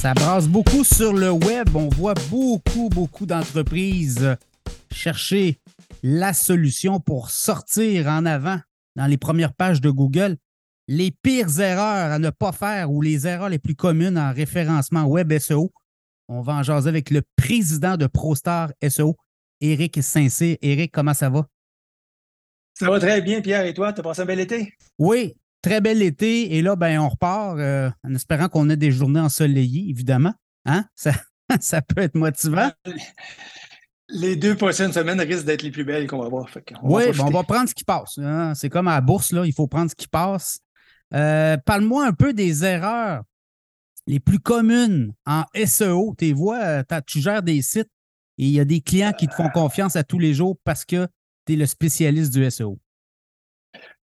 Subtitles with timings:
[0.00, 1.76] Ça brasse beaucoup sur le web.
[1.76, 4.34] On voit beaucoup, beaucoup d'entreprises
[4.90, 5.58] chercher
[6.02, 8.58] la solution pour sortir en avant
[8.96, 10.38] dans les premières pages de Google.
[10.88, 15.04] Les pires erreurs à ne pas faire ou les erreurs les plus communes en référencement
[15.04, 15.70] web SEO.
[16.28, 19.18] On va en jaser avec le président de ProStar SEO,
[19.60, 20.56] Éric Saint-Cyr.
[20.62, 21.46] Éric, comment ça va?
[22.72, 23.66] Ça va très bien, Pierre.
[23.66, 24.72] Et toi, tu as passé un bel été?
[24.98, 26.56] Oui, très bel été.
[26.56, 30.34] Et là, ben, on repart euh, en espérant qu'on ait des journées ensoleillées, évidemment.
[30.66, 30.84] Hein?
[30.94, 31.12] Ça,
[31.60, 32.70] ça peut être motivant.
[34.08, 36.48] Les deux prochaines semaines risquent d'être les plus belles qu'on va voir.
[36.82, 38.18] oui, ben, on va prendre ce qui passe.
[38.18, 38.54] Hein?
[38.54, 40.60] C'est comme à la bourse, là, il faut prendre ce qui passe.
[41.12, 43.22] Euh, parle-moi un peu des erreurs
[44.06, 46.14] les plus communes en SEO.
[46.18, 47.90] Tu vois, euh, tu gères des sites
[48.38, 50.84] et il y a des clients qui te font confiance à tous les jours parce
[50.84, 51.06] que
[51.46, 52.78] tu es le spécialiste du SEO.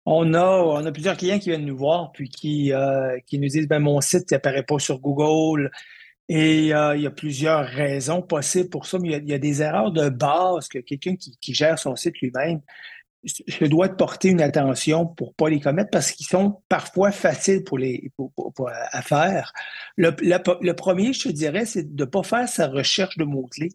[0.08, 3.66] On a, on a plusieurs clients qui viennent nous voir puis qui, euh, nous disent
[3.66, 5.70] ben, mon site n'apparaît pas sur Google.
[6.28, 9.62] Et euh, il y a plusieurs raisons possibles pour ça, mais il y a, des
[9.62, 12.60] erreurs de base que quelqu'un qui, gère son site lui-même
[13.24, 17.10] se doit de porter une attention pour ne pas les commettre parce qu'ils sont parfois
[17.10, 17.64] faciles
[18.92, 19.52] à faire.
[19.96, 23.72] Le, le, premier, je te dirais, c'est de ne pas faire sa recherche de mots-clés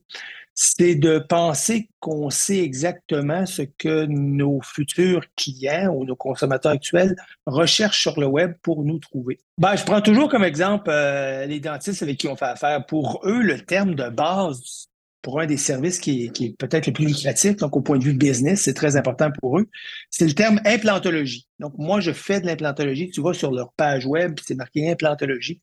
[0.64, 7.16] c'est de penser qu'on sait exactement ce que nos futurs clients ou nos consommateurs actuels
[7.48, 9.39] recherchent sur le web pour nous trouver.
[9.58, 12.86] Ben, je prends toujours comme exemple euh, les dentistes avec qui on fait affaire.
[12.86, 14.88] Pour eux, le terme de base
[15.23, 18.14] pour un des services qui est, peut-être le plus lucratif, donc au point de vue
[18.14, 19.67] business, c'est très important pour eux,
[20.12, 21.48] c'est le terme implantologie.
[21.59, 23.09] Donc, moi, je fais de l'implantologie.
[23.09, 25.62] Tu vas sur leur page web, c'est marqué implantologie.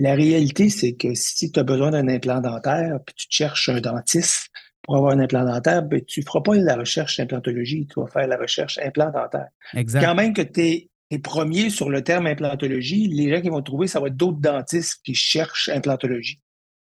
[0.00, 3.80] La réalité, c'est que si tu as besoin d'un implant dentaire, puis tu cherches un
[3.80, 4.48] dentiste
[4.82, 8.06] pour avoir un implant dentaire, ben, tu ne feras pas la recherche implantologie, tu vas
[8.06, 9.48] faire la recherche implant dentaire.
[9.74, 10.04] Exact.
[10.04, 13.88] Quand même que tu es, premier sur le terme implantologie, les gens qui vont trouver,
[13.88, 16.40] ça va être d'autres dentistes qui cherchent implantologie.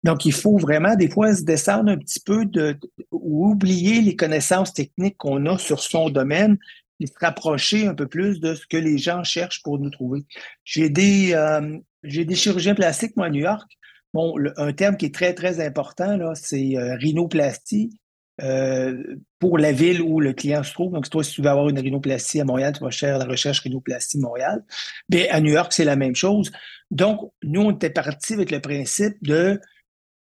[0.04, 2.78] Donc, il faut vraiment, des fois, se descendre un petit peu de,
[3.10, 6.60] ou oublier les connaissances techniques qu'on a sur son domaine
[7.00, 10.24] et se rapprocher un peu plus de ce que les gens cherchent pour nous trouver.
[10.64, 13.70] J'ai des, euh, j'ai des chirurgiens plastiques, moi, à New York.
[14.14, 17.98] Bon, un terme qui est très, très important, là, c'est euh, rhinoplastie.
[18.42, 18.98] Euh,
[19.40, 20.94] pour la ville où le client se trouve.
[20.94, 23.60] Donc, toi, si tu veux avoir une rhinoplastie à Montréal, tu vas chercher la recherche
[23.60, 24.64] rhinoplastie Montréal.
[25.10, 26.52] Mais à New York, c'est la même chose.
[26.90, 29.60] Donc, nous, on était parti avec le principe de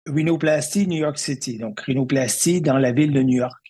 [0.05, 1.57] rhinoplastie New York City.
[1.57, 3.64] Donc, rhinoplastie dans la ville de New York.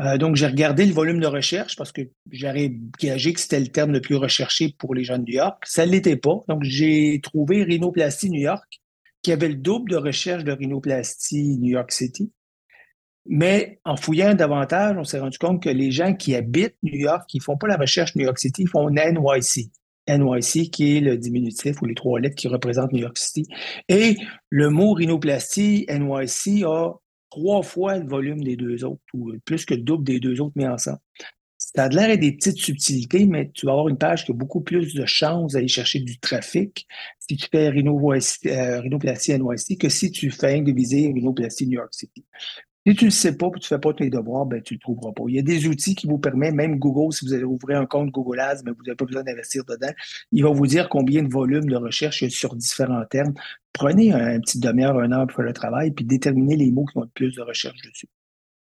[0.00, 3.68] Euh, donc, j'ai regardé le volume de recherche parce que j'aurais gagé que c'était le
[3.68, 5.62] terme le plus recherché pour les gens de New York.
[5.66, 6.42] Ça ne l'était pas.
[6.48, 8.80] Donc, j'ai trouvé Rhinoplastie New York,
[9.22, 12.32] qui avait le double de recherche de Rhinoplastie New York City.
[13.26, 17.24] Mais en fouillant davantage, on s'est rendu compte que les gens qui habitent New York,
[17.28, 19.70] qui ne font pas la recherche New York City, font NYC.
[20.08, 23.46] NYC, qui est le diminutif ou les trois lettres qui représentent New York City.
[23.88, 24.16] Et
[24.48, 26.94] le mot rhinoplastie, NYC, a
[27.30, 30.52] trois fois le volume des deux autres, ou plus que le double des deux autres
[30.56, 30.98] mis ensemble.
[31.58, 34.60] Ça a l'air des petites subtilités, mais tu vas avoir une page qui a beaucoup
[34.60, 36.86] plus de chances d'aller chercher du trafic
[37.20, 41.94] si tu fais euh, rhinoplastie NYC que si tu fais de viser rhinoplastie New York
[41.94, 42.24] City.
[42.86, 44.74] Si tu ne le sais pas et tu ne fais pas tes devoirs, ben, tu
[44.74, 45.24] ne le trouveras pas.
[45.28, 47.84] Il y a des outils qui vous permettent, même Google, si vous allez ouvrir un
[47.84, 49.92] compte Google Ads, mais vous n'avez pas besoin d'investir dedans,
[50.32, 53.34] il va vous dire combien de volume de recherche il y a sur différents termes.
[53.74, 56.96] Prenez un, petit demi-heure, un heure pour faire le travail, puis déterminez les mots qui
[56.96, 58.08] ont le plus de recherche dessus.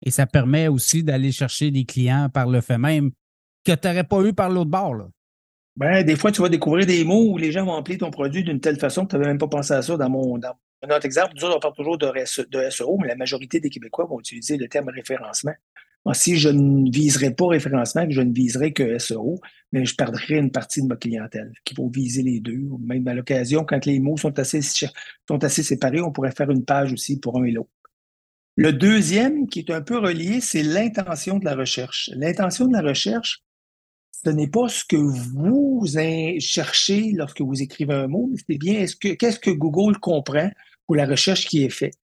[0.05, 3.11] Et ça permet aussi d'aller chercher des clients par le fait même
[3.65, 4.95] que tu n'aurais pas eu par l'autre bord.
[4.95, 5.09] Là.
[5.77, 8.45] Ben, des fois, tu vas découvrir des mots où les gens vont appeler ton produit
[8.45, 10.97] d'une telle façon que tu n'avais même pas pensé à ça dans mon, dans, un
[10.97, 12.13] autre exemple, nous on parle toujours de,
[12.71, 15.55] SEO, mais la majorité des Québécois vont utiliser le terme référencement.
[16.13, 19.41] si je ne viserais pas référencement, je ne viserais que SEO,
[19.73, 22.69] mais je perdrais une partie de ma clientèle qui vont viser les deux.
[22.81, 26.65] Même à l'occasion, quand les mots sont assez, sont assez séparés, on pourrait faire une
[26.65, 27.71] page aussi pour un et l'autre.
[28.57, 32.11] Le deuxième, qui est un peu relié, c'est l'intention de la recherche.
[32.15, 33.43] L'intention de la recherche,
[34.25, 35.87] ce n'est pas ce que vous
[36.39, 40.51] cherchez lorsque vous écrivez un mot, mais c'est bien est-ce que qu'est-ce que Google comprend
[40.87, 41.95] pour la recherche qui est faite.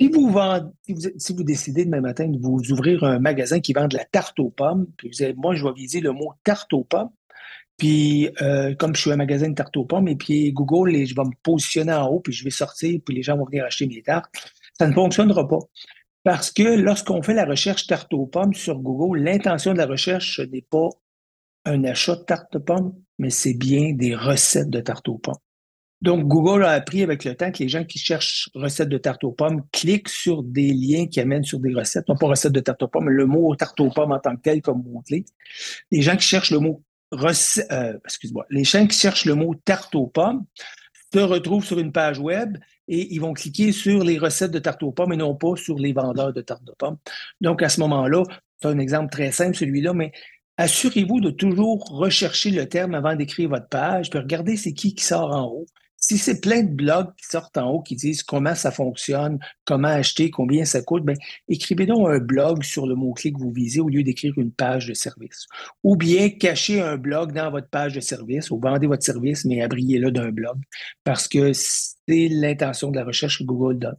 [0.00, 0.70] Si vous, vendez,
[1.18, 4.38] si vous, décidez demain matin de vous ouvrir un magasin qui vend de la tarte
[4.40, 7.10] aux pommes, puis vous avez, moi, je vais viser le mot tarte aux pommes,
[7.76, 11.14] puis euh, comme je suis un magasin de tarte aux pommes, et puis Google, je
[11.14, 13.86] vais me positionner en haut, puis je vais sortir, puis les gens vont venir acheter
[13.86, 14.34] mes tartes,
[14.76, 15.60] ça ne fonctionnera pas.
[16.24, 20.40] Parce que lorsqu'on fait la recherche tarte aux pommes sur Google, l'intention de la recherche
[20.40, 20.88] n'est pas
[21.66, 25.34] un achat de tarte aux pommes, mais c'est bien des recettes de tarte aux pommes.
[26.02, 29.24] Donc, Google a appris avec le temps que les gens qui cherchent recettes de tarte
[29.24, 32.60] aux pommes cliquent sur des liens qui amènent sur des recettes, non pas recettes de
[32.60, 35.24] tarte aux pommes, mais le mot tarte aux pommes en tant que tel comme mot-clé.
[35.90, 36.82] Le mot
[37.12, 37.98] euh,
[38.50, 40.44] les gens qui cherchent le mot tarte aux pommes
[41.12, 42.58] se retrouvent sur une page web
[42.88, 45.78] et ils vont cliquer sur les recettes de tarte aux pommes et non pas sur
[45.78, 46.98] les vendeurs de tarte aux pommes.
[47.40, 48.24] Donc, à ce moment-là,
[48.60, 50.12] c'est un exemple très simple, celui-là, mais
[50.56, 55.04] assurez-vous de toujours rechercher le terme avant d'écrire votre page, puis regardez c'est qui qui
[55.04, 55.66] sort en haut.
[56.06, 59.88] Si c'est plein de blogs qui sortent en haut qui disent comment ça fonctionne, comment
[59.88, 61.16] acheter, combien ça coûte, ben,
[61.48, 64.86] écrivez donc un blog sur le mot-clé que vous visez au lieu d'écrire une page
[64.86, 65.46] de service.
[65.82, 69.62] Ou bien cachez un blog dans votre page de service ou vendez votre service, mais
[69.62, 70.58] abriez-le d'un blog
[71.04, 73.96] parce que c'est l'intention de la recherche que Google donne.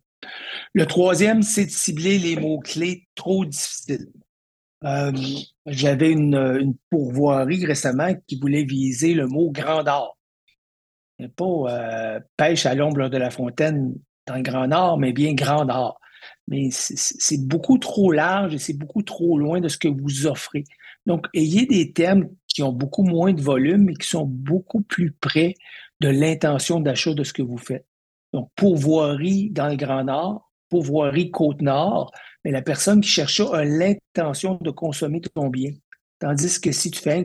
[0.74, 4.12] Le troisième, c'est de cibler les mots-clés trop difficiles.
[4.84, 5.12] Euh,
[5.66, 10.16] j'avais une, une, pourvoirie récemment qui voulait viser le mot Grand Or
[11.36, 13.94] pas euh, pêche à l'ombre de la fontaine
[14.28, 16.00] dans le Grand Nord, mais bien Grand Nord.
[16.48, 20.64] Mais c'est beaucoup trop large et c'est beaucoup trop loin de ce que vous offrez.
[21.06, 25.12] Donc, ayez des termes qui ont beaucoup moins de volume et qui sont beaucoup plus
[25.12, 25.56] près
[26.02, 27.86] de l'intention d'achat de ce que vous faites.
[28.34, 32.12] Donc, pourvoirie dans le Grand Nord, pourvoirie Côte-Nord,
[32.44, 35.72] mais la personne qui cherche ça a l'intention de consommer ton bien.
[36.20, 37.24] Tandis que si tu fais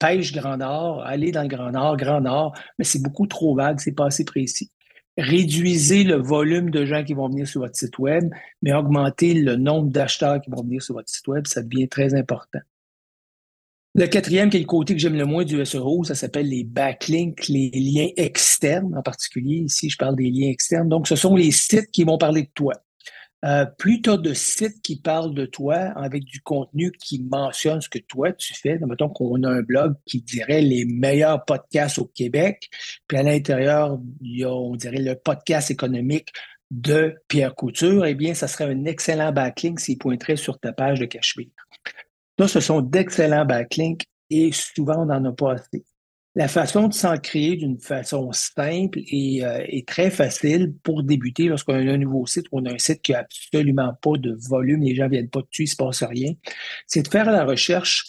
[0.00, 3.78] pêche Grand Nord, aller dans le Grand Nord, Grand Nord, mais c'est beaucoup trop vague,
[3.78, 4.72] c'est pas assez précis.
[5.16, 8.32] Réduisez le volume de gens qui vont venir sur votre site Web,
[8.62, 12.14] mais augmentez le nombre d'acheteurs qui vont venir sur votre site Web, ça devient très
[12.14, 12.60] important.
[13.96, 16.62] Le quatrième, qui est le côté que j'aime le moins du SEO, ça s'appelle les
[16.62, 19.56] backlinks, les liens externes en particulier.
[19.56, 20.88] Ici, je parle des liens externes.
[20.88, 22.74] Donc, ce sont les sites qui vont parler de toi.
[23.44, 27.98] Euh, as de sites qui parlent de toi avec du contenu qui mentionne ce que
[27.98, 32.68] toi tu fais, mettons qu'on a un blog qui dirait les meilleurs podcasts au Québec,
[33.08, 36.28] puis à l'intérieur, il on dirait, le podcast économique
[36.70, 41.00] de Pierre Couture, eh bien, ça serait un excellent backlink s'il pointerait sur ta page
[41.00, 41.48] de Cachemire.
[42.38, 45.84] Là, ce sont d'excellents backlinks et souvent, on n'en a pas assez.
[46.36, 51.74] La façon de s'en créer d'une façon simple et, euh, très facile pour débuter lorsqu'on
[51.74, 54.82] a un nouveau site ou on a un site qui n'a absolument pas de volume,
[54.82, 56.32] les gens ne viennent pas dessus, il ne se passe rien,
[56.86, 58.06] c'est de faire la recherche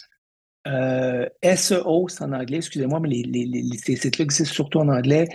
[0.68, 3.22] euh, SEO, c'est en anglais, excusez-moi, mais
[3.76, 5.26] ces sites-là existent surtout en anglais,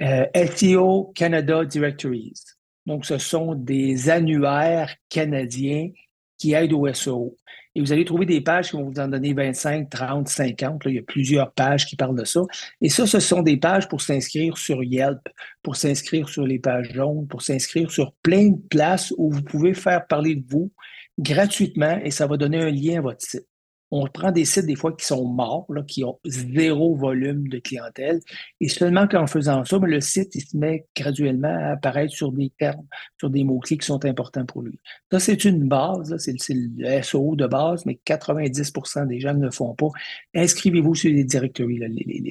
[0.00, 2.40] euh, SEO Canada Directories.
[2.86, 5.90] Donc, ce sont des annuaires canadiens
[6.38, 7.36] qui aident au SEO.
[7.74, 10.82] Et vous allez trouver des pages qui vont vous en donner 25, 30, 50.
[10.86, 12.40] il y a plusieurs pages qui parlent de ça.
[12.80, 15.20] Et ça, ce sont des pages pour s'inscrire sur Yelp,
[15.62, 19.74] pour s'inscrire sur les pages jaunes, pour s'inscrire sur plein de places où vous pouvez
[19.74, 20.72] faire parler de vous
[21.18, 23.49] gratuitement et ça va donner un lien à votre site
[23.90, 28.20] on prend des sites des fois qui sont morts, qui ont zéro volume de clientèle,
[28.60, 32.32] et seulement qu'en faisant ça, ben, le site il se met graduellement à apparaître sur
[32.32, 32.86] des termes,
[33.18, 34.78] sur des mots-clés qui sont importants pour lui.
[35.10, 39.50] Ça, c'est une base, c'est le SEO de base, mais 90% des gens ne le
[39.50, 39.88] font pas.
[40.34, 41.80] Inscrivez-vous sur les directories.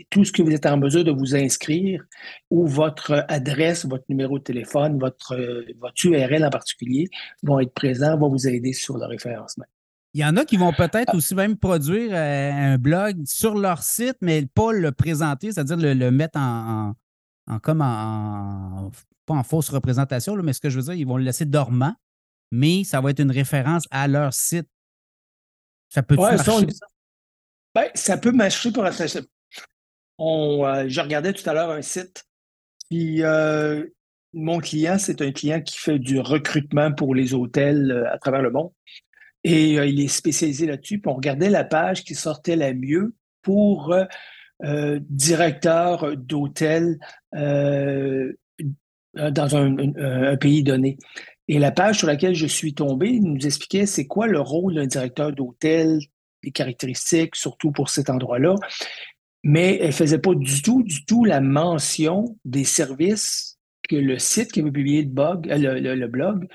[0.10, 2.04] tout ce que vous êtes en mesure de vous inscrire,
[2.50, 5.36] ou votre adresse, votre numéro de téléphone, votre,
[5.80, 7.10] votre URL en particulier,
[7.44, 9.66] vont être présents, vont vous aider sur le référencement.
[10.20, 13.82] Il y en a qui vont peut-être aussi même produire euh, un blog sur leur
[13.82, 16.94] site, mais pas le présenter, c'est-à-dire le, mettre en,
[17.64, 18.92] comme en,
[19.26, 21.96] pas en fausse représentation, mais ce que je veux dire, ils vont le laisser dormant,
[22.52, 24.68] mais ça va être une référence à leur site.
[25.88, 26.88] Ça peut marcher, ça?
[27.74, 28.84] Ben, ça peut marcher pour
[30.18, 32.26] on, euh, Je regardais tout à l'heure un site,
[32.90, 33.88] puis euh,
[34.34, 38.52] mon client, c'est un client qui fait du recrutement pour les hôtels à travers le
[38.52, 38.74] monde.
[39.44, 41.00] Et euh, il est spécialisé là-dessus.
[41.00, 44.06] Puis on regardait la page qui sortait la mieux pour euh,
[44.64, 47.00] euh directeur d'hôtel
[47.34, 48.36] dans
[49.56, 50.98] un, pays donné.
[51.48, 54.86] Et la page sur laquelle je suis tombé nous expliquait c'est quoi le rôle d'un
[54.86, 56.00] directeur d'hôtel,
[56.44, 58.56] les caractéristiques, surtout pour cet endroit-là.
[59.44, 64.20] Mais elle ne faisait pas du tout, du tout la mention des services que le
[64.20, 66.48] site qui avait publié blog, le blog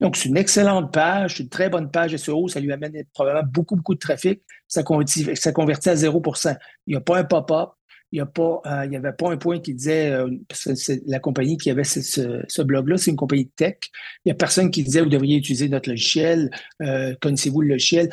[0.00, 3.46] Donc, c'est une excellente page, c'est une très bonne page SEO, ça lui amène probablement
[3.46, 6.56] beaucoup, beaucoup de trafic, ça convertit, ça convertit à 0%
[6.86, 7.70] Il n'y a pas un pop-up,
[8.10, 11.84] il n'y euh, avait pas un point qui disait, euh, c'est la compagnie qui avait
[11.84, 13.76] ce, blog-là, c'est une compagnie de tech.
[14.24, 16.50] Il n'y a personne qui disait, vous devriez utiliser notre logiciel,
[16.82, 18.08] euh, connaissez-vous le logiciel?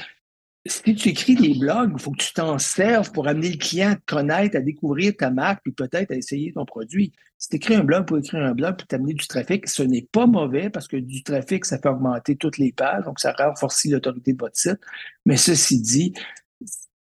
[0.66, 3.92] Si tu écris des blogs, il faut que tu t'en serves pour amener le client
[3.92, 7.12] à te connaître, à découvrir ta marque, puis peut-être à essayer ton produit.
[7.38, 10.08] Si tu écris un blog pour écrire un blog, pour t'amener du trafic, ce n'est
[10.12, 13.86] pas mauvais parce que du trafic, ça fait augmenter toutes les pages, donc ça renforce
[13.86, 14.80] l'autorité de votre site.
[15.26, 16.14] Mais ceci dit,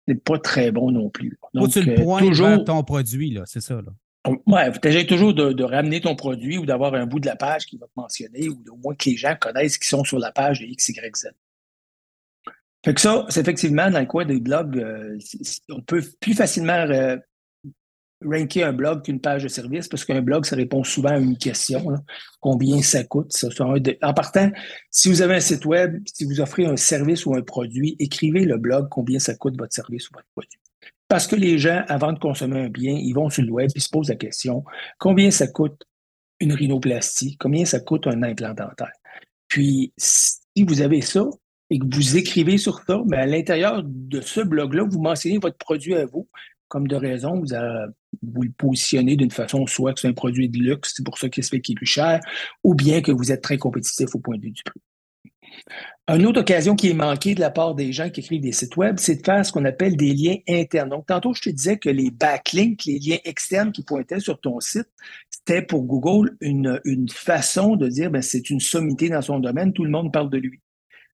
[0.09, 1.38] c'est pas très bon non plus.
[1.52, 3.75] Donc, tu le euh, toujours ton produit, là, c'est ça.
[3.75, 3.93] Là.
[4.47, 7.67] Ouais, tu toujours de, de, ramener ton produit ou d'avoir un bout de la page
[7.67, 10.31] qui va te mentionner ou au moins que les gens connaissent qui sont sur la
[10.31, 11.31] page de XYZ.
[12.84, 15.18] Fait que ça, c'est effectivement dans le coin des blogs, euh,
[15.68, 17.16] on peut plus facilement euh,
[18.25, 21.37] ranker un blog qu'une page de service parce qu'un blog, ça répond souvent à une
[21.37, 21.84] question.
[22.40, 23.32] Combien ça coûte?
[23.32, 23.49] Ça,
[24.02, 24.50] En partant,
[24.90, 28.44] si vous avez un site web, si vous offrez un service ou un produit, écrivez
[28.44, 30.58] le blog combien ça coûte votre service ou votre produit.
[31.08, 33.80] Parce que les gens, avant de consommer un bien, ils vont sur le web et
[33.80, 34.64] se posent la question
[34.99, 35.82] combien ça coûte
[36.38, 37.37] une rhinoplastie?
[37.38, 38.92] Combien ça coûte un implant dentaire?
[39.49, 41.26] Puis, si vous avez ça
[41.71, 45.57] et que vous écrivez sur ça, mais à l'intérieur de ce blog-là, vous mentionnez votre
[45.57, 46.29] produit à vous,
[46.69, 47.55] comme de raison, vous,
[48.23, 51.29] vous le positionnez d'une façon, soit que c'est un produit de luxe, c'est pour ça
[51.29, 52.21] qu'il se fait qu'il est plus cher,
[52.65, 54.81] ou bien que vous êtes très compétitif au point de vue du prix.
[56.09, 58.77] Une autre occasion qui est manquée de la part des gens qui écrivent des sites
[58.77, 60.89] web, c'est de faire ce qu'on appelle des liens internes.
[60.89, 64.59] Donc, tantôt, je te disais que les backlinks, les liens externes qui pointaient sur ton
[64.59, 64.89] site,
[65.29, 69.73] c'était pour Google une, une façon de dire, ben, c'est une sommité dans son domaine,
[69.73, 70.61] tout le monde parle de lui.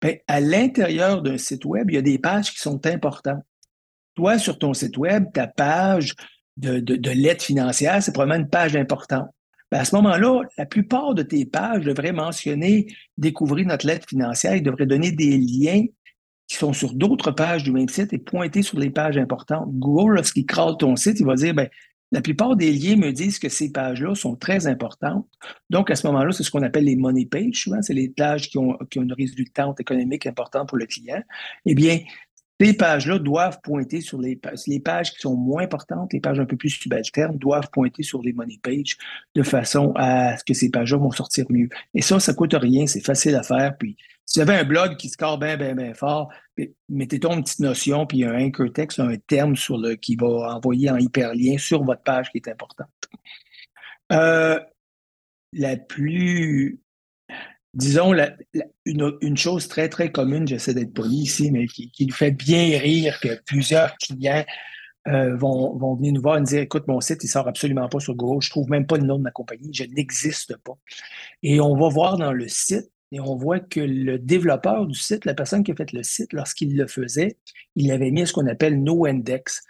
[0.01, 3.43] Ben, à l'intérieur d'un site web, il y a des pages qui sont importantes
[4.15, 6.15] toi, sur ton site web, ta page
[6.57, 9.29] de, de, lettres financières, c'est probablement une page importante.
[9.71, 14.55] Ben, à ce moment-là, la plupart de tes pages devraient mentionner découvrir notre lettre financière,
[14.55, 15.85] ils devraient donner des liens
[16.47, 19.69] qui sont sur d'autres pages du même site et pointer sur les pages importantes.
[19.69, 21.69] Google, lorsqu'il crade ton site, il va dire, ben,
[22.11, 25.27] la plupart des liens me disent que ces pages-là sont très importantes.
[25.69, 27.63] Donc, à ce moment-là, c'est ce qu'on appelle les money pages.
[27.63, 31.21] Souvent, c'est les pages qui ont, qui ont une résultante économique importante pour le client.
[31.65, 31.99] Eh bien,
[32.61, 34.59] ces pages-là doivent pointer sur les pages.
[34.67, 38.21] Les pages qui sont moins importantes, les pages un peu plus subalternes, doivent pointer sur
[38.21, 38.97] les money pages
[39.33, 41.69] de façon à ce que ces pages-là vont sortir mieux.
[41.95, 43.75] Et ça, ça coûte rien, c'est facile à faire.
[43.79, 46.31] Puis, si vous avez un blog qui score bien, bien, bien fort,
[46.87, 50.91] mettez-toi une petite notion, puis un anchor text, un terme sur le, qui va envoyer
[50.91, 52.89] en hyperlien sur votre page qui est importante.
[54.11, 54.59] Euh,
[55.53, 56.80] la plus
[57.73, 58.13] disons,
[58.85, 63.19] une, chose très, très commune, j'essaie d'être poli ici, mais qui, nous fait bien rire
[63.19, 64.45] que plusieurs clients
[65.07, 67.99] euh, vont, venir nous voir et nous dire Écoute, mon site, il sort absolument pas
[67.99, 70.77] sur Google, je trouve même pas le nom de ma compagnie, je n'existe pas.
[71.43, 75.25] Et on va voir dans le site et on voit que le développeur du site,
[75.25, 77.37] la personne qui a fait le site, lorsqu'il le faisait,
[77.75, 79.63] il avait mis ce qu'on appelle No Index,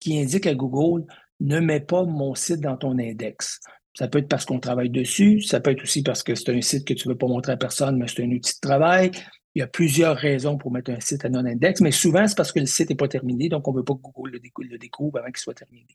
[0.00, 1.06] qui indique à Google
[1.40, 3.60] ne mets pas mon site dans ton index.
[3.94, 6.60] Ça peut être parce qu'on travaille dessus, ça peut être aussi parce que c'est un
[6.60, 9.12] site que tu ne veux pas montrer à personne, mais c'est un outil de travail.
[9.54, 12.50] Il y a plusieurs raisons pour mettre un site à non-index, mais souvent, c'est parce
[12.50, 15.18] que le site n'est pas terminé, donc on ne veut pas que Google le, découvre,
[15.18, 15.86] avant qu'il soit terminé.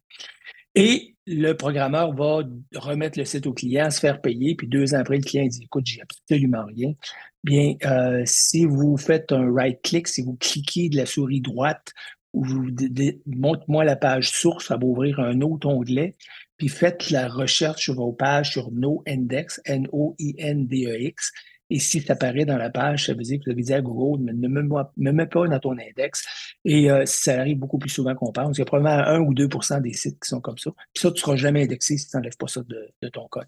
[0.75, 2.43] Et le programmeur va
[2.75, 5.63] remettre le site au client, se faire payer, puis deux ans après, le client dit
[5.63, 6.93] Écoute, j'ai absolument rien.
[7.43, 11.91] Bien, euh, si vous faites un right-click, si vous cliquez de la souris droite,
[12.31, 12.45] ou
[13.25, 16.15] montre-moi la page source, ça va ouvrir un autre onglet
[16.59, 21.31] puis faites la recherche sur vos pages sur NoIndex, N-O-I-N-D-E-X.
[21.71, 23.81] Et si ça apparaît dans la page, ça veut dire que vous avez dit à
[23.81, 26.25] Google, ne me, me mets pas dans ton index.
[26.65, 28.57] Et euh, ça arrive beaucoup plus souvent qu'on pense.
[28.57, 30.71] Il y a probablement 1 ou 2% des sites qui sont comme ça.
[30.93, 33.47] Puis ça, tu ne seras jamais indexé si tu n'enlèves pas ça de, ton code.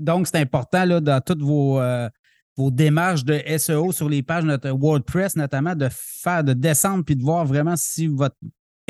[0.00, 2.08] Donc, c'est important là, dans toutes vos, euh,
[2.56, 7.16] vos démarches de SEO sur les pages de WordPress, notamment, de faire, de descendre puis
[7.16, 8.36] de voir vraiment si votre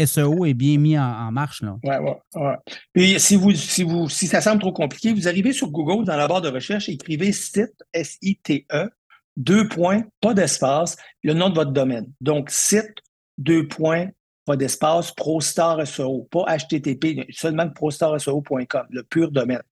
[0.05, 1.63] SEO est bien mis en, marche.
[1.63, 1.77] Là.
[1.83, 2.57] Ouais, ouais, ouais.
[2.93, 6.17] Puis si vous, si vous, si ça semble trop compliqué, vous arrivez sur Google dans
[6.17, 8.89] la barre de recherche, écrivez site, S-I-T-E,
[9.37, 12.11] deux points, pas d'espace, le nom de votre domaine.
[12.21, 12.95] Donc, site,
[13.39, 14.09] deux points,
[14.47, 19.63] pas d'espace, ProStar SEO, pas HTTP, seulement ProStarSEO.com, le pur domaine.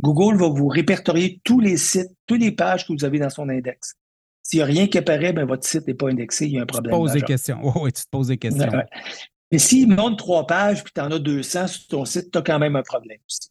[0.00, 3.48] Google va vous répertorier tous les sites, toutes les pages que vous avez dans son
[3.48, 3.94] index.
[4.42, 6.62] S'il n'y a rien qui apparaît, ben, votre site n'est pas indexé, il y a
[6.62, 6.92] un problème.
[6.92, 7.60] Tu te poses des questions.
[7.82, 8.70] oui, tu te poses des questions.
[9.50, 12.42] Mais s'il monte trois pages puis tu en as 200 sur ton site, tu as
[12.42, 13.50] quand même un problème aussi.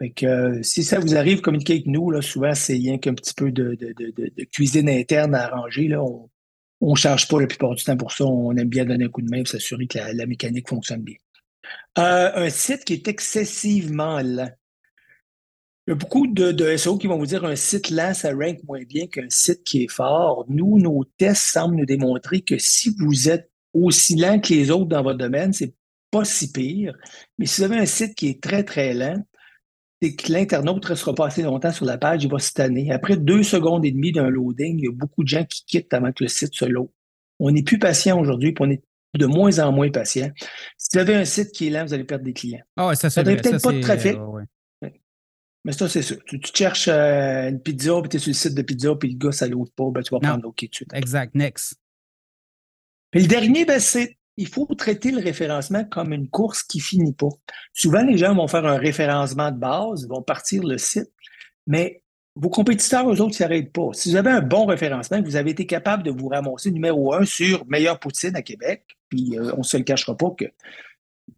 [0.00, 2.10] Fait que, euh, si ça vous arrive, communiquer avec nous.
[2.10, 3.76] Là, souvent, c'est rien qu'un petit peu de,
[4.50, 5.88] cuisine interne à arranger.
[5.88, 6.02] Là.
[6.80, 8.24] On ne charge pas la plupart du temps pour ça.
[8.24, 11.16] On aime bien donner un coup de main pour s'assurer que la, mécanique fonctionne bien.
[11.98, 14.50] Euh, un site qui est excessivement lent.
[15.86, 18.32] Il y a beaucoup de, de SEO qui vont vous dire un site lent, ça
[18.32, 20.46] rank moins bien qu'un site qui est fort.
[20.48, 24.86] Nous, nos tests semblent nous démontrer que si vous êtes aussi lent que les autres
[24.86, 25.74] dans votre domaine, c'est
[26.10, 26.94] pas si pire.
[27.38, 29.22] Mais si vous avez un site qui est très, très lent,
[30.02, 32.90] c'est que l'internaute ne restera pas assez longtemps sur la page, il va se tanner.
[32.90, 35.92] Après deux secondes et demie d'un loading, il y a beaucoup de gens qui quittent
[35.92, 36.88] avant que le site se load.
[37.38, 38.82] On n'est plus patient aujourd'hui, puis on est
[39.18, 40.30] de moins en moins patient.
[40.78, 42.62] Si vous avez un site qui est lent, vous allez perdre des clients.
[42.76, 44.18] Ah ouais, ça, c'est peut-être pas de trafic.
[45.64, 46.14] Mais ça, c'est ça.
[46.26, 49.18] Tu, cherches euh, une pizza, puis tu es sur le site de pizza, puis le
[49.18, 50.94] gars, ça ne load pas, ben, tu vas prendre OK tout de suite.
[50.94, 51.34] Exact.
[51.34, 51.79] Next.
[53.12, 57.28] Le dernier, ben, c'est il faut traiter le référencement comme une course qui finit pas.
[57.74, 61.10] Souvent, les gens vont faire un référencement de base, vont partir le site,
[61.66, 62.02] mais
[62.36, 63.90] vos compétiteurs, eux autres, ne s'arrêtent pas.
[63.92, 67.26] Si vous avez un bon référencement, vous avez été capable de vous ramasser numéro un
[67.26, 70.46] sur meilleur poutine à Québec, puis euh, on ne se le cachera pas que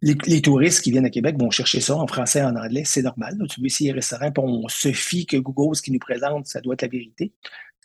[0.01, 3.37] les, touristes qui viennent à Québec vont chercher ça en français en anglais, c'est normal.
[3.49, 6.47] Tu veux essayer un restaurant, puis on se fie que Google, ce qui nous présente,
[6.47, 7.33] ça doit être la vérité,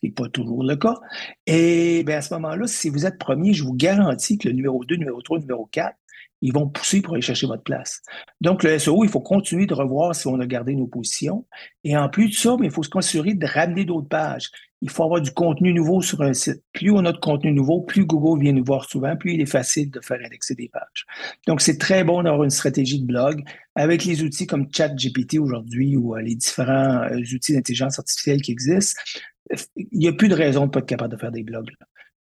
[0.01, 0.95] ce n'est pas toujours le cas.
[1.47, 4.85] Et bien, à ce moment-là, si vous êtes premier, je vous garantis que le numéro
[4.85, 5.95] 2, numéro 3, numéro 4,
[6.41, 8.01] ils vont pousser pour aller chercher votre place.
[8.41, 11.47] Donc, le SEO, il faut continuer de revoir si on a gardé nos positions.
[11.83, 14.51] Et en plus de ça, il faut se considérer de ramener d'autres pages.
[14.81, 16.63] Il faut avoir du contenu nouveau sur un site.
[16.73, 19.47] Plus on a de contenu nouveau, plus Google vient nous voir souvent, plus il est
[19.47, 21.07] facile de faire indexer des pages.
[21.49, 23.43] Donc, c'est très bon d'avoir une stratégie de blog
[23.75, 28.53] avec les outils comme ChatGPT aujourd'hui ou euh, les différents euh, outils d'intelligence artificielle qui
[28.53, 29.01] existent.
[29.77, 31.71] Il n'y a plus de raison de ne pas être capable de faire des blogs.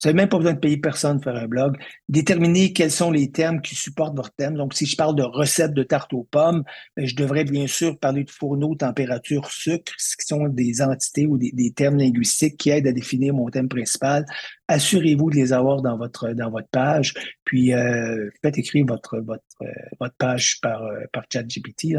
[0.04, 1.76] Vous n'avez même pas besoin de payer personne pour faire un blog.
[2.08, 4.54] Déterminer quels sont les termes qui supportent votre thème.
[4.54, 6.64] Donc, si je parle de recettes de tarte aux pommes,
[6.96, 11.26] ben, je devrais bien sûr parler de fourneau, température, sucre, ce qui sont des entités
[11.26, 14.26] ou des, termes linguistiques qui aident à définir mon thème principal.
[14.68, 17.14] Assurez-vous de les avoir dans votre dans votre page.
[17.44, 19.66] Puis euh, faites écrire votre votre euh,
[20.00, 21.96] votre page par euh, par ChatGPT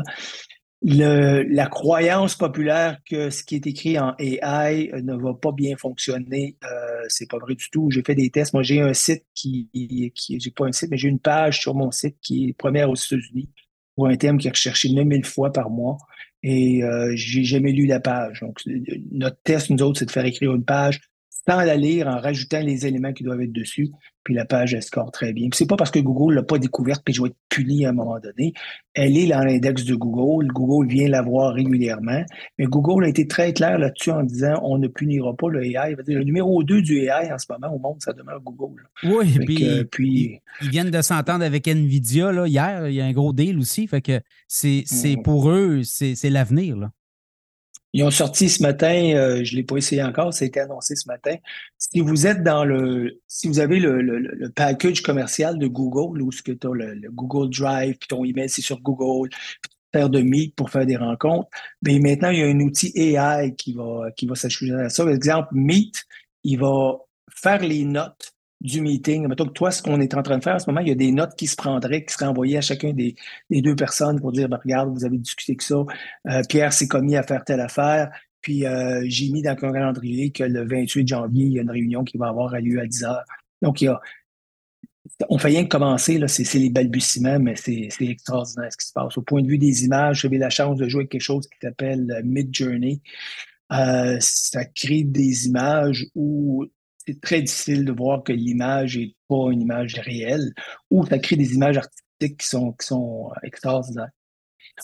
[0.82, 5.76] le, la croyance populaire que ce qui est écrit en AI ne va pas bien
[5.76, 7.90] fonctionner, euh, c'est pas vrai du tout.
[7.90, 8.52] J'ai fait des tests.
[8.54, 9.68] Moi, j'ai un site qui,
[10.14, 12.90] qui j'ai pas un site, mais j'ai une page sur mon site qui est première
[12.90, 13.48] aux États-Unis
[13.96, 15.98] pour un thème qui est recherché 9000 fois par mois.
[16.44, 18.40] Et euh, j'ai jamais lu la page.
[18.40, 18.60] Donc,
[19.10, 21.00] notre test, nous autres, c'est de faire écrire une page
[21.48, 23.90] sans la lire, en rajoutant les éléments qui doivent être dessus,
[24.22, 25.48] puis la page, elle score très bien.
[25.54, 27.92] c'est pas parce que Google l'a pas découverte, puis je vais être puni à un
[27.92, 28.52] moment donné.
[28.92, 30.48] Elle est dans l'index de Google.
[30.48, 32.22] Google vient la voir régulièrement.
[32.58, 35.96] Mais Google a été très clair là-dessus en disant on ne punira pas le AI.
[36.06, 38.82] Le numéro 2 du AI en ce moment au monde, ça demeure Google.
[39.04, 42.88] Oui, puis, puis, ils, viennent de s'entendre avec Nvidia là, hier.
[42.88, 43.86] Il y a un gros deal aussi.
[43.86, 45.22] Fait que c'est, mm.
[45.22, 46.76] pour eux, c'est, l'avenir.
[46.76, 46.90] Là.
[47.94, 50.60] Ils ont sorti ce matin, euh, je ne l'ai pas essayé encore, ça a été
[50.60, 51.36] annoncé ce matin.
[51.78, 56.30] Si vous êtes dans le, si vous avez le, le, package commercial de Google, où
[56.30, 60.10] ce que tu as le, Google Drive, puis ton email c'est sur Google, puis faire
[60.10, 61.48] de Meet pour faire des rencontres,
[61.80, 65.04] bien maintenant il y a un outil AI qui va, qui va s'ajouter à ça.
[65.04, 66.04] Par exemple, Meet,
[66.44, 66.98] il va
[67.30, 69.26] faire les notes du meeting.
[69.28, 70.96] Mettons toi, ce qu'on est en train de faire en ce moment, il y a
[70.96, 73.14] des notes qui se prendraient, qui seraient envoyées à chacun des,
[73.50, 75.84] deux personnes pour dire, ben, regarde, vous avez discuté que ça,
[76.28, 80.30] euh, Pierre s'est commis à faire telle affaire, puis euh, j'ai mis dans le calendrier
[80.30, 83.04] que le 28 janvier, il y a une réunion qui va avoir lieu à 10
[83.04, 83.24] heures.
[83.62, 84.00] Donc, il y a,
[85.28, 88.92] on fait rien que commencer, là, c'est, les balbutiements, mais c'est, extraordinaire ce qui se
[88.92, 89.16] passe.
[89.16, 91.58] Au point de vue des images, j'avais la chance de jouer avec quelque chose qui
[91.62, 93.00] s'appelle euh, Mid Journey.
[93.70, 96.66] ça crée des images où
[97.08, 100.52] c'est très difficile de voir que l'image n'est pas une image réelle
[100.90, 104.10] ou ça crée des images artistiques qui sont, qui sont euh, extraordinaires.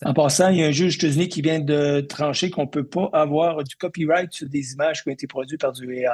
[0.04, 2.86] En passant, il y a un juge états qui vient de trancher qu'on ne peut
[2.86, 6.08] pas avoir du copyright sur des images qui ont été produites par du AI.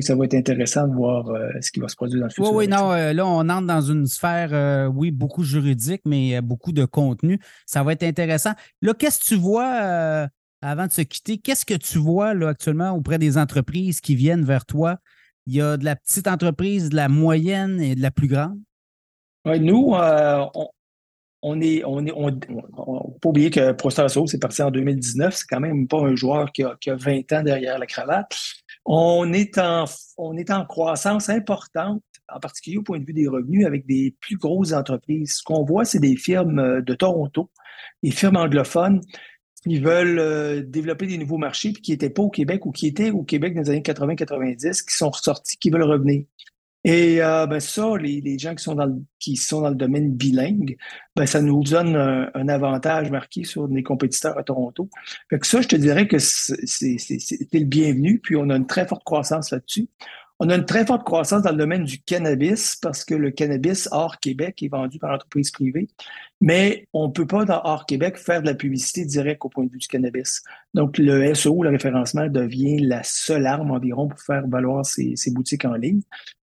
[0.00, 2.52] ça va être intéressant de voir euh, ce qui va se produire dans le futur.
[2.52, 6.72] Oui, oui, non, euh, là, on entre dans une sphère, oui, beaucoup juridique, mais beaucoup
[6.72, 7.40] de contenu.
[7.66, 8.52] Ça va être intéressant.
[8.80, 10.28] Là, qu'est-ce que tu vois,
[10.62, 14.44] avant de se quitter, qu'est-ce que tu vois là, actuellement auprès des entreprises qui viennent
[14.44, 14.98] vers toi
[15.46, 18.60] il y a de la petite entreprise, de la moyenne et de la plus grande?
[19.44, 20.44] Oui, nous, euh,
[21.42, 22.30] on, est, on est, on,
[23.20, 25.34] pas oublier que Prostasso, c'est parti en 2019.
[25.34, 28.36] C'est quand même pas un joueur qui a, 20 ans derrière la cravate.
[28.84, 29.84] On est en,
[30.16, 32.02] on est en croissance importante,
[32.32, 35.38] en particulier au point de vue des revenus, avec des plus grosses entreprises.
[35.38, 37.50] Ce qu'on voit, c'est des firmes euh, de Toronto,
[38.02, 39.00] des firmes anglophones
[39.62, 42.86] qui veulent euh, développer des nouveaux marchés, puis qui n'étaient pas au Québec ou qui
[42.86, 46.24] étaient au Québec dans les années 80-90, qui sont ressortis, qui veulent revenir.
[46.84, 50.12] Et euh, ben ça, les, gens qui sont dans le, qui sont dans le domaine
[50.12, 50.76] bilingue,
[51.14, 54.90] ben ça nous donne un, avantage marqué sur les compétiteurs à Toronto.
[55.30, 56.58] Fait que ça, je te dirais que c'est
[57.52, 59.88] le bienvenu, puis on a une très forte croissance là-dessus.
[60.44, 63.88] On a une très forte croissance dans le domaine du cannabis parce que le cannabis
[63.92, 65.86] hors Québec est vendu par l'entreprise privée,
[66.40, 69.64] mais on ne peut pas, dans hors Québec, faire de la publicité directe au point
[69.66, 70.42] de vue du cannabis.
[70.74, 75.64] Donc, le SEO, le référencement, devient la seule arme environ pour faire valoir ces, boutiques
[75.64, 76.02] en ligne.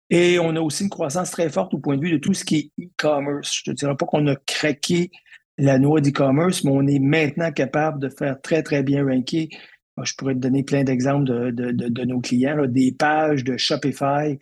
[0.09, 2.47] Et on a aussi une croissance très forte au point de vue de tout ce
[2.47, 3.61] qui est e-commerce.
[3.66, 5.11] Je ne dirais pas qu'on a craqué
[5.59, 9.51] la noix d'e-commerce, mais on est maintenant capable de faire très, très bien ranker
[10.02, 14.38] je pourrais te donner plein d'exemples de, nos clients, des pages de Shopify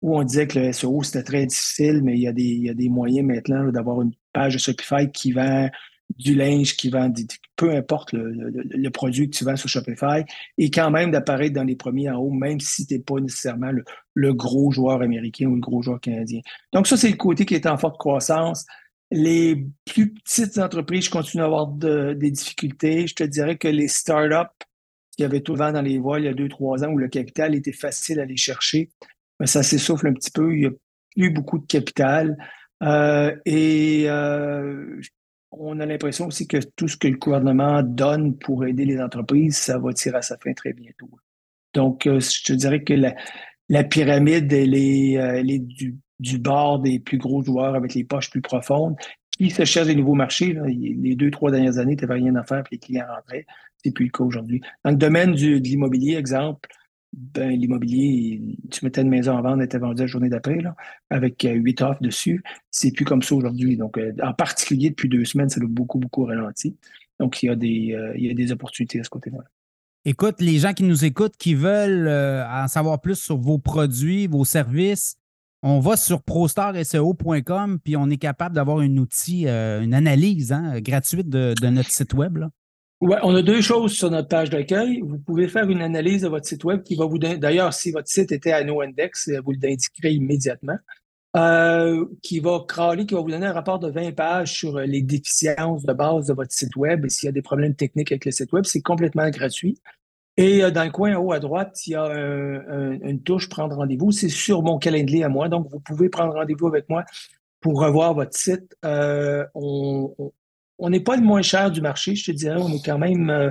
[0.00, 2.88] où on disait que le SEO, c'était très difficile, mais il y a des, des
[2.88, 5.68] moyens maintenant d'avoir une page de Shopify qui vend
[6.16, 7.12] du linge, qui vend,
[7.56, 10.24] peu importe le, produit que tu vends sur Shopify,
[10.56, 13.70] et quand même d'apparaître dans les premiers en haut, même si tu n'es pas nécessairement
[14.14, 16.40] le, gros joueur américain ou le gros joueur canadien.
[16.72, 18.66] Donc ça, c'est le côté qui est en forte croissance.
[19.10, 23.06] Les plus petites entreprises, je continue à avoir des difficultés.
[23.06, 24.66] Je te dirais que les startups,
[25.18, 26.98] il y avait tout vent dans les voiles il y a deux, trois ans où
[26.98, 28.90] le capital était facile à aller chercher.
[29.40, 30.54] Mais ça s'essouffle un petit peu.
[30.54, 30.70] Il n'y a
[31.16, 32.36] plus beaucoup de capital.
[33.44, 34.08] et
[35.50, 39.56] on a l'impression aussi que tout ce que le gouvernement donne pour aider les entreprises,
[39.56, 41.10] ça va tirer à sa fin très bientôt.
[41.74, 47.42] Donc, je te dirais que la, pyramide, elle est, du, du, bord des plus gros
[47.42, 48.96] joueurs avec les poches plus profondes
[49.38, 50.56] qui se cherchent des nouveaux marchés.
[50.66, 53.46] Les deux, trois dernières années, tu n'avais rien à faire, puis les clients rentraient.
[53.84, 54.60] C'est plus le cas aujourd'hui.
[54.84, 56.68] Dans le domaine du, de l'immobilier, exemple,
[57.12, 60.58] ben, l'immobilier, tu mettais une maison en vente, elle était vendue la journée d'après,
[61.10, 62.42] avec euh, huit offres dessus.
[62.70, 63.76] C'est plus comme ça aujourd'hui.
[63.76, 66.76] Donc, euh, en particulier, depuis deux semaines, ça a beaucoup, beaucoup ralenti.
[67.18, 69.38] Donc, il y a des, euh, il y a des opportunités à ce côté-là.
[70.04, 74.44] Écoute, les gens qui nous écoutent, qui veulent en savoir plus sur vos produits, vos
[74.44, 75.16] services,
[75.62, 81.28] on va sur prostarseo.com puis on est capable d'avoir un outil, une analyse hein, gratuite
[81.28, 82.38] de, notre site web.
[83.00, 85.00] Oui, on a deux choses sur notre page d'accueil.
[85.04, 87.92] Vous pouvez faire une analyse de votre site web qui va vous donner, d'ailleurs, si
[87.92, 90.78] votre site était à NoIndex, vous l'indiquerez immédiatement,
[91.36, 95.02] euh, qui va crawler, qui va vous donner un rapport de 20 pages sur les
[95.02, 98.24] déficiences de base de votre site web et s'il y a des problèmes techniques avec
[98.24, 98.64] le site web.
[98.64, 99.80] C'est complètement gratuit.
[100.36, 103.76] Et euh, dans le coin en haut à droite, il y a une touche Prendre
[103.76, 104.10] rendez-vous.
[104.10, 105.48] C'est sur mon calendrier à moi.
[105.48, 107.04] Donc, vous pouvez prendre rendez-vous avec moi
[107.60, 108.76] pour revoir votre site.
[108.84, 109.44] Euh,
[110.78, 112.60] on n'est pas le moins cher du marché, je te dirais.
[112.60, 113.50] On est quand même euh,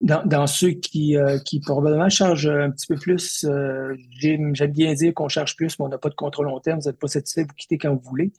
[0.00, 3.44] dans, ceux qui, euh, qui probablement chargent un petit peu plus.
[3.44, 6.80] Euh, j'aime bien dire qu'on charge plus, mais on n'a pas de contrôle long terme.
[6.80, 8.32] Vous n'êtes pas satisfait, vous quittez quand vous voulez.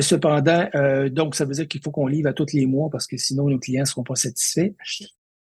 [0.00, 0.68] cependant,
[1.10, 3.48] donc, ça veut dire qu'il faut qu'on livre à tous les mois parce que sinon,
[3.48, 4.72] nos clients ne seront pas satisfaits.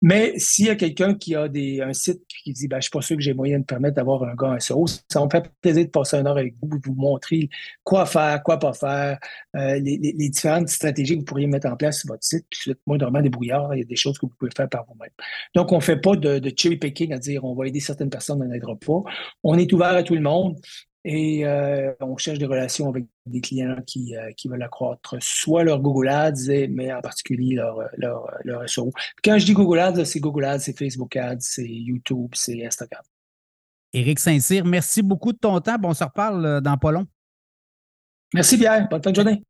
[0.01, 2.81] Mais s'il y a quelqu'un qui a des, un site qui dit ben, Je ne
[2.81, 5.49] suis pas sûr que j'ai moyen de permettre d'avoir un gars SEO, ça me fait
[5.62, 7.49] plaisir de passer une heure avec vous, vous montrer
[7.84, 9.17] quoi faire, quoi pas faire,
[9.55, 12.45] euh, les, différentes stratégies que vous pourriez mettre en place sur votre site.
[12.49, 15.10] Puis moi, normalement, débrouillard, il y a des choses que vous pouvez faire par vous-même.
[15.55, 18.10] Donc, on ne fait pas de, de cherry picking à dire on va aider certaines
[18.10, 19.03] personnes, on n'aidera pas.
[19.43, 20.58] On est ouvert à tout le monde.
[21.07, 25.63] Et euh, on cherche des relations avec des clients qui, euh, qui veulent accroître soit
[25.63, 28.91] leur Google Ads, mais en particulier leur, leur, leur SEO.
[29.23, 33.03] Quand je dis Google Ads, c'est Google Ads, c'est Facebook Ads, c'est YouTube, c'est Instagram.
[33.93, 35.77] Éric Saint-Cyr, merci beaucoup de ton temps.
[35.83, 37.05] on se reparle euh, dans pas long.
[38.33, 38.89] Merci Pierre.
[38.89, 39.43] Bonne fin de journée.